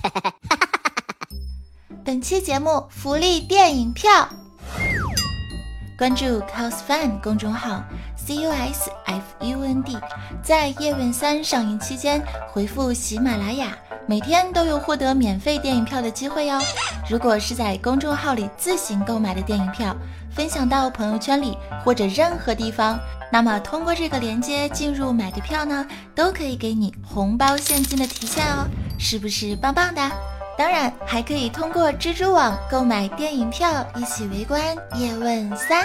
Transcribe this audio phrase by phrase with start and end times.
[2.04, 4.28] 本期节目福利电影票，
[5.98, 7.82] 关注 cosfun 公众号
[8.16, 9.98] c u s f u n d，
[10.42, 13.76] 在叶问三上映期间回复喜马拉雅，
[14.06, 16.58] 每天都有获得免费电影票的机会哟。
[17.08, 19.94] 如果是在公众号里自行购买的电影票，
[20.34, 22.98] 分享到朋友圈里或者任何地方，
[23.32, 28.66] 那么通过这个链接进入买的票呢，都可以给你红包现金的提现哦，
[29.00, 30.00] 是不是棒棒的？
[30.58, 34.60] 当然还可以通过蜘蛛网购买电影票，一起围观
[34.96, 35.84] 《叶问三》。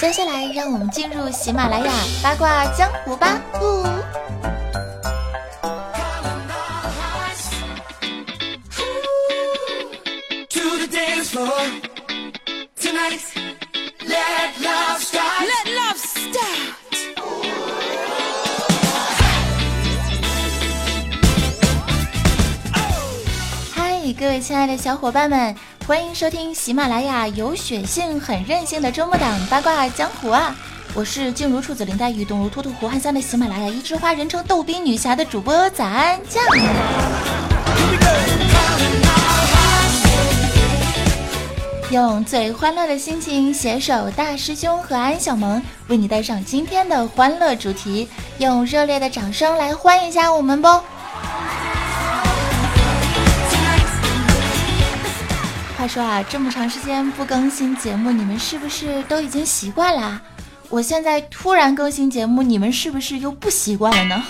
[0.00, 3.40] 接下来，让我们进入喜马拉雅八卦江湖吧。
[24.12, 30.54] 各位亲爱的小伙伴们，欢迎收听喜马拉雅有血性、很任性的周末档八卦江湖啊！
[30.92, 36.44] 我是静如处子、林黛玉、动如脱兔、胡汉三的喜马拉雅一枝花，人称逗比女侠的主播早安酱。
[41.90, 50.68] 用最欢乐的心情携手大师兄和安小萌，为你带上今天的欢乐主题，用热烈的掌声来欢迎一下我们不？
[55.84, 60.18] 话说啊，这么长时间不更新节目，你们是不是都已经习惯了？
[60.70, 64.24] 我现在突然更新节目，你们是不是又不习惯了呢？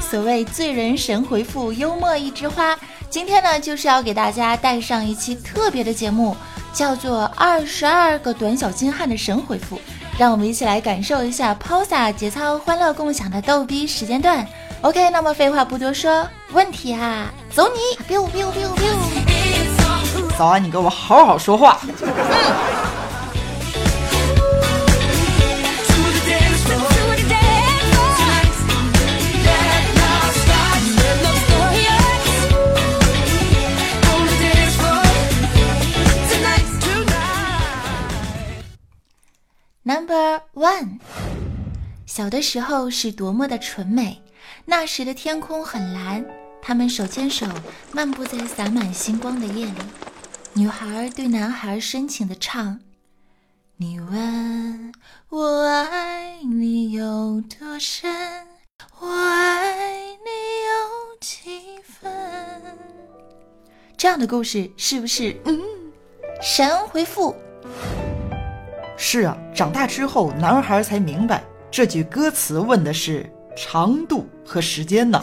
[0.00, 2.78] 所谓醉人神回复，幽默一枝花。
[3.10, 6.36] 今天呢，就是要给大家带上一期特别的节目，
[6.72, 9.76] 叫做《二十二个短小精悍的神回复》，
[10.16, 14.46] 让我们一起来感受一下抛洒节操、欢乐共享的逗逼时间段。
[14.82, 19.71] OK，那么废话不多说，问题啊，走你！biu biu biu biu。
[20.36, 21.80] 早安，你给我好好说话。
[39.84, 41.00] Number one，
[42.06, 44.22] 小的时候是多么的纯美，
[44.64, 46.24] 那时的天空很蓝，
[46.64, 47.44] 他们手牵手
[47.90, 49.72] 漫步在洒满星光的夜里。
[50.54, 52.78] 女孩对男孩深情的唱
[53.78, 54.92] ：“你问
[55.28, 58.46] 我爱你有多深，
[59.00, 60.30] 我爱你
[60.68, 62.12] 有几分。”
[63.98, 65.60] 这样的故事是不是嗯
[66.40, 67.34] 神回复？
[68.96, 71.42] 是啊，长大之后，男孩才明白
[71.72, 75.20] 这句歌词问的是长度和时间呢。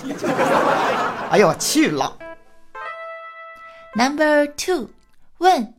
[1.29, 2.17] 哎呦我去了
[3.95, 4.89] ！Number two，
[5.37, 5.75] 问：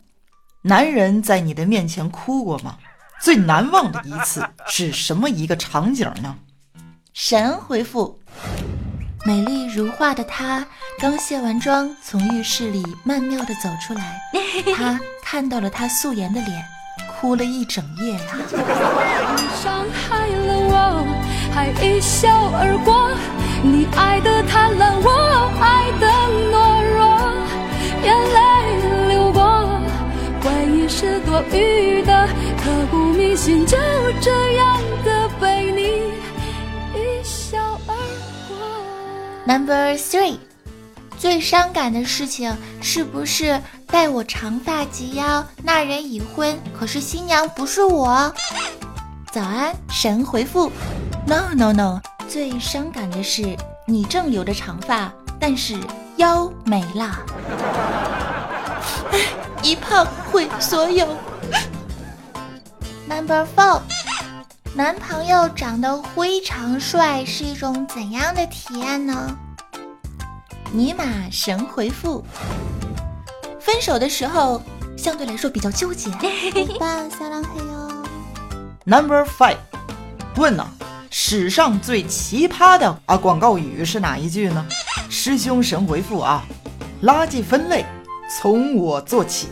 [0.63, 2.77] 男人在你的面前哭过吗？
[3.21, 6.37] 最难忘的一次是什么一个场景呢？
[7.13, 8.21] 神回复：
[9.27, 10.65] 美丽如画的她
[11.01, 14.21] 刚卸完妆，从浴室里曼妙的走出来，
[14.77, 16.65] 她看到了她素颜的脸。
[17.19, 18.21] 哭了一整夜呀。
[19.37, 21.05] 你伤害了我，
[21.53, 23.11] 还一笑而过。
[23.63, 25.11] 你爱的贪婪，我
[25.61, 26.07] 爱的
[26.51, 27.01] 懦弱。
[28.03, 28.39] 眼泪
[29.09, 29.69] 流过，
[30.43, 32.27] 回忆是多余的，
[32.57, 33.77] 刻骨铭心，就
[34.21, 35.83] 这样的被你
[36.99, 37.95] 一笑而
[38.49, 38.57] 过。
[39.45, 40.39] Number three，
[41.19, 43.61] 最伤感的事情是不是？
[43.87, 48.33] 待我长发及腰，那人已婚，可是新娘不是我。
[49.33, 50.71] 早安，神回复
[51.27, 53.57] ：No No No，最伤感的是
[53.89, 55.77] 你正留着长发，但是
[56.17, 57.19] 腰没了。
[59.65, 61.09] 一胖毁所有。
[63.09, 63.81] Number four，
[64.75, 69.37] 男朋友长得非常帅，是一种怎样的体验呢？
[70.71, 72.25] 尼玛神回复。
[73.59, 74.63] 分手的时候
[74.97, 76.11] 相对来说比较纠结。
[78.87, 79.57] Number five，
[80.37, 80.65] 问呢？
[81.23, 84.67] 史上最奇葩的啊广告语是哪一句呢？
[85.11, 86.43] 师兄神回复啊，
[87.03, 87.85] 垃圾分类
[88.41, 89.47] 从我做起。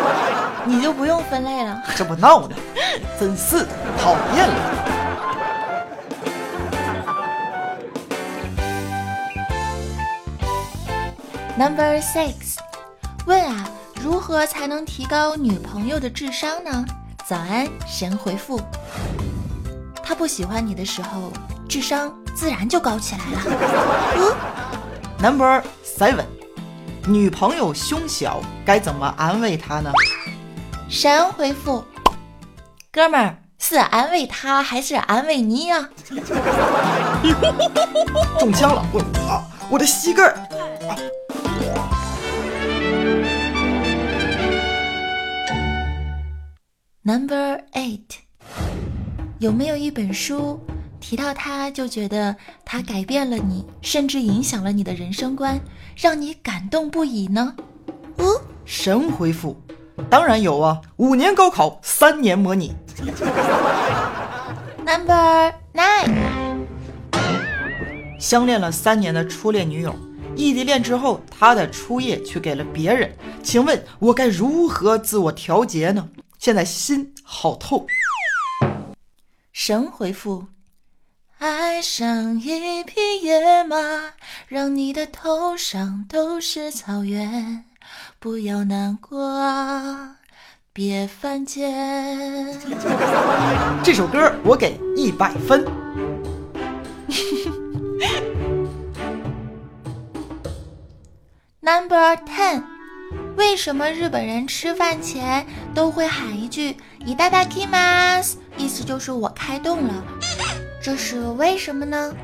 [0.64, 2.56] 你就不用分类了，这不闹呢？
[3.20, 3.66] 真是
[3.98, 4.54] 讨厌了。
[11.58, 12.56] Number six。
[13.26, 13.68] 问啊，
[14.02, 16.86] 如何才能提高女朋友的智商呢？
[17.28, 18.58] 早安，神回复。
[20.06, 21.32] 他不喜欢你的时候，
[21.68, 23.40] 智商自然就高起来了。
[24.16, 24.32] 嗯
[25.18, 26.26] Number seven，
[27.08, 29.90] 女朋友胸小该怎么安慰她呢？
[30.88, 31.84] 神回复：
[32.92, 35.88] 哥们儿是安慰她还是安慰你呀？
[38.38, 40.36] 中枪了，我啊，我的膝盖儿。
[47.02, 48.20] Number eight，
[49.38, 50.58] 有没有一本书
[50.98, 52.34] 提到它就觉得
[52.64, 55.60] 它改变了你，甚至影响了你的人生观，
[55.94, 57.54] 让你感动不已呢？
[58.16, 59.60] 哦，神回复，
[60.08, 62.74] 当然有啊，五年高考，三年模拟。
[64.86, 66.64] Number nine，
[68.18, 69.94] 相恋了三年的初恋女友，
[70.34, 76.08] 异地恋之后，他的初夜却给了别人，请问我该如何自我调节呢？
[76.38, 77.86] 现在心好痛。
[79.55, 80.47] 神回复：
[81.39, 83.77] 爱上一匹野马，
[84.47, 87.65] 让你的头上都是草原。
[88.19, 90.17] 不要难过啊，
[90.71, 92.59] 别犯贱。
[93.83, 95.65] 这首歌我给一百分。
[101.61, 102.63] Number ten，
[103.35, 106.75] 为什么日本人吃饭前都会喊一句“
[107.05, 110.04] いただきます”， 意思就是我开动了？
[110.82, 112.14] 这是为什么呢？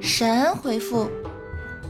[0.00, 1.10] 神回复：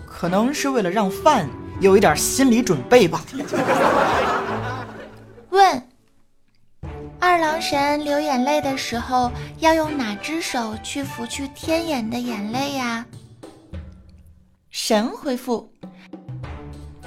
[0.06, 1.48] 可能是为了让饭
[1.80, 3.22] 有一点心理准备吧。
[5.50, 5.88] 问：
[7.20, 13.04] 二郎神流眼泪的时候，要用哪只手去拂去天眼的眼泪呀？
[14.70, 15.70] 神回复：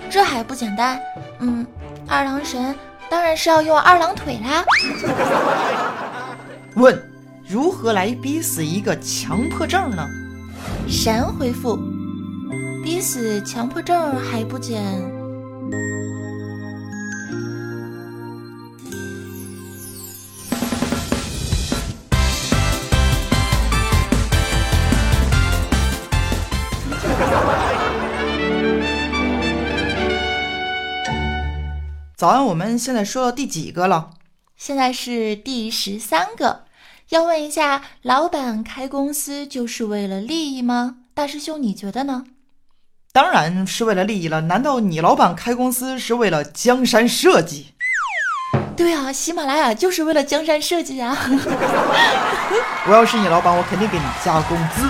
[0.09, 1.01] 这还不简单？
[1.39, 1.65] 嗯，
[2.07, 2.75] 二郎神
[3.11, 4.63] 当然是要用二郎腿啦。
[6.75, 6.97] 问：
[7.45, 10.07] 如何来逼死一个强迫症呢？
[10.87, 11.77] 神回复：
[12.81, 14.81] 逼死强迫症还不简？
[32.21, 34.11] 早安，我们现在说到第几个了？
[34.55, 36.65] 现在是第十三个。
[37.09, 40.97] 要问一下，老板开公司就是为了利益吗？
[41.15, 42.25] 大师兄，你觉得呢？
[43.11, 44.41] 当然是为了利益了。
[44.41, 47.73] 难道你老板开公司是为了江山社稷？
[48.77, 51.17] 对啊，喜马拉雅就是为了江山社稷啊！
[52.85, 54.87] 我要是你老板，我肯定给你加工资。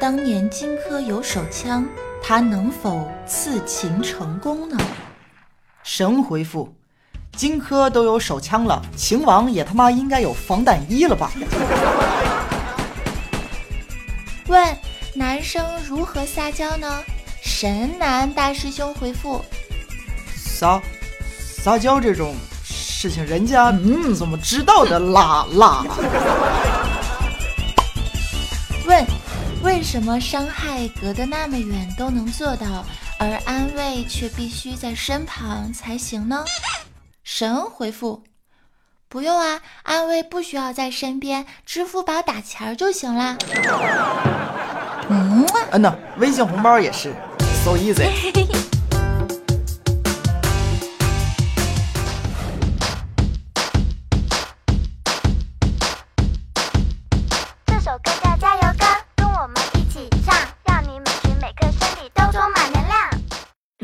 [0.00, 1.86] 当年荆轲有手枪，
[2.22, 4.74] 他能否刺秦成功呢？
[5.82, 6.72] 神回复：
[7.36, 11.30] 荆轲都有手枪了，秦王也他妈应该有防弹衣了吧？
[14.48, 14.74] 问
[15.14, 16.88] 男生如何撒娇呢？
[17.42, 19.44] 神男大师兄回复：
[20.34, 20.80] 撒
[21.36, 25.84] 撒娇这种事情，人家嗯怎么知道的啦啦？
[29.70, 32.84] 为什么伤害隔得那么远都能做到，
[33.20, 36.44] 而安慰却必须在身旁才行呢？
[37.22, 38.24] 神回复：
[39.08, 43.38] 不用啊，安慰不需要在身边，支付宝打钱就行啦。
[45.08, 47.14] 嗯，嗯呐，微信红包也是
[47.64, 48.10] ，so easy。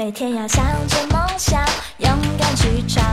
[0.06, 1.60] 每天要向着梦想，
[1.98, 2.08] 勇
[2.38, 3.04] 敢去闯，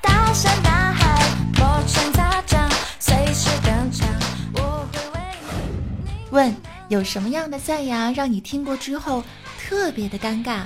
[0.00, 1.18] 大声呐喊，
[1.56, 4.08] 摩拳擦掌，随时登场，
[4.54, 6.30] 我会为你。
[6.30, 9.24] 问有什么样的赞扬让你听过之后
[9.60, 10.60] 特别的尴尬？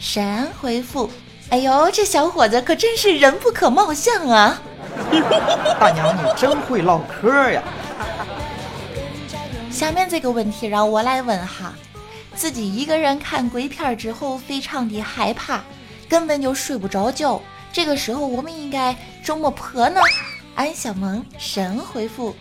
[0.00, 1.08] 神回复：
[1.50, 4.60] 哎呦，这小伙子可真是人不可貌相啊！
[5.78, 7.62] 大娘，你真会唠嗑呀！
[9.70, 11.72] 下面这个问题让我来问哈，
[12.38, 15.60] 自己一个人看鬼片之后非常的害怕，
[16.08, 17.42] 根本就睡不着觉。
[17.72, 20.00] 这个时候我们应该怎么破呢？
[20.54, 22.36] 安小萌神回复：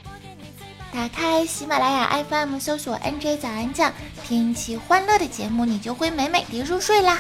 [0.94, 3.92] 打开喜马拉雅 FM，搜索 NJ 早安酱，
[4.24, 7.20] 听一期欢乐的节目，你就会美美的入睡啦。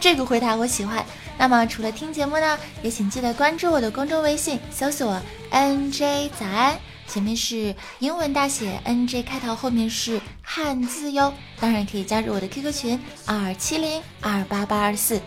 [0.00, 1.04] 这个回答我喜欢。
[1.38, 5.16] 那么除了听节目呢，也请记得关注我的公众微信，搜索
[5.52, 6.76] NJ 早安。
[7.12, 11.30] 前面是英文大写 NJ 开头，后面是汉字哟。
[11.60, 15.20] 当然可以加入我的 QQ 群二七零二八八二四。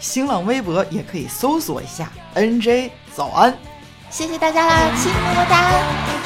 [0.00, 3.54] 新浪微博也可以搜索一下 NJ 早安。
[4.08, 6.21] 谢谢大家啦，亲么么哒。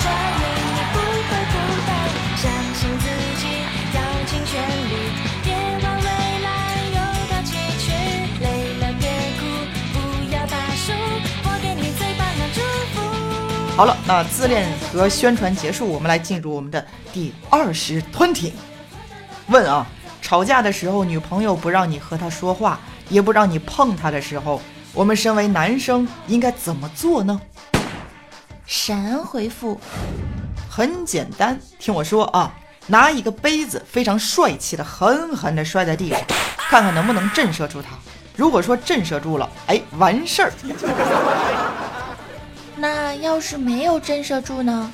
[13.76, 18.54] 好了，那自恋和宣传结束，我们来进入我们的第二十吞题。
[19.48, 19.86] 问啊，
[20.22, 22.80] 吵架的时候，女朋友不让你和她说话，
[23.10, 24.62] 也不让你碰她的时候，
[24.94, 27.38] 我们身为男生应该怎么做呢？
[28.64, 29.78] 神回复：
[30.70, 32.50] 很简单，听我说啊，
[32.86, 36.18] 拿一个杯子，非常帅气的狠狠的摔在地上，
[36.56, 37.90] 看看能不能震慑住她。
[38.36, 40.52] 如果说震慑住了，哎，完事儿。
[42.76, 44.92] 那要是没有震慑住呢？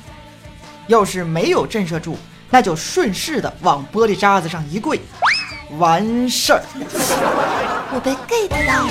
[0.87, 2.17] 要是没有震慑住，
[2.49, 4.99] 那就顺势的往玻璃渣子上一跪，
[5.77, 6.61] 完事儿。
[7.93, 8.89] 我被 get 到了。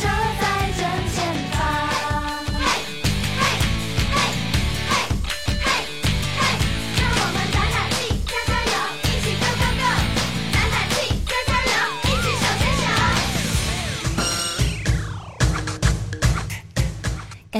[0.00, 0.05] 感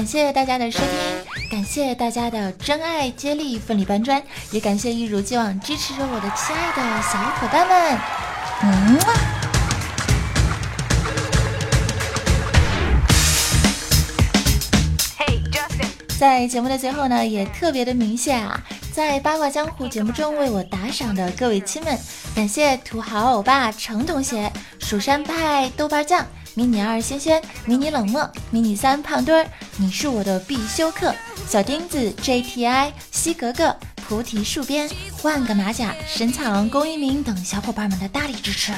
[0.07, 7.99] 谢大家的收听，感谢大家的真爱接力奋力搬砖，也感谢一如既往支持着我的亲爱的小伙伴们。
[8.63, 8.97] 嗯。
[16.17, 18.59] 在节目的最后呢，也特别的明显啊，
[18.91, 21.95] 在八卦江湖节目中为我打赏的各位亲们，
[22.33, 26.25] 感谢土豪欧巴程同学、蜀山派豆瓣酱。
[26.57, 31.13] 迷你二轩轩，迷你冷漠，迷你三胖墩儿，你是我的必修课。
[31.47, 33.75] 小钉子 JTI 西格格
[34.07, 34.89] 菩提树边
[35.21, 38.71] 万个马甲深藏龚一鸣等小伙伴们的大力支持。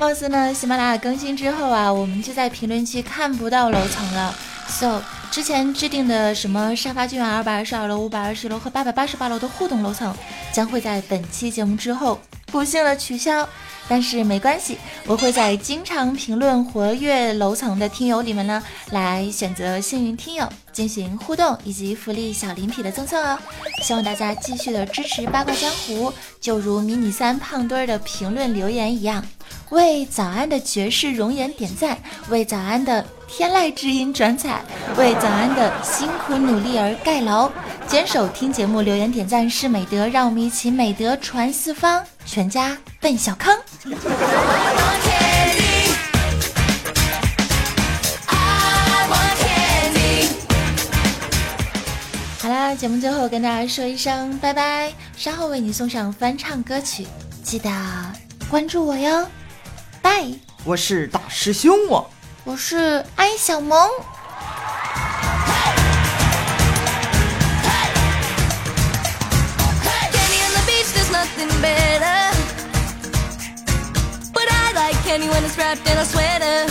[0.00, 4.34] 貌似呢，喜马拉雅更新之后啊，我们就在评论区看不到楼层了。
[4.66, 5.00] So。
[5.30, 10.12] 之前制定的什么沙发君二百二十二楼、五百二十楼和八百八十八楼的互动楼层，
[10.52, 13.48] 将会在本期节目之后不幸的取消。
[13.90, 23.36] 但是没关系，我会在经常评论活跃楼层的听友里面呢，来选择幸运听友进行互动以及福利小礼品的赠送哦。
[23.82, 29.26] 希望大家继续的支持八卦江湖，就如迷你三胖墩儿的评论留言一样，
[29.70, 33.04] 为早安的绝世容颜点赞，为早安的。
[33.32, 34.60] 天籁之音转彩，
[34.96, 37.48] 为早安的辛苦努力而盖楼。
[37.86, 43.58] 坚守听节目、留言点赞是美德，让我们一起美德传四方，全家奔小康。
[52.38, 57.04] 好啦，节目最后跟大家说一声拜拜，稍后为你送上翻唱歌曲，
[57.42, 57.68] 记得
[58.48, 59.26] 关注我哟，
[60.00, 60.24] 拜。
[60.62, 62.06] 我是大师兄哦。
[62.44, 63.90] 我是安小萌。
[75.70, 76.69] wrapped in a sweater.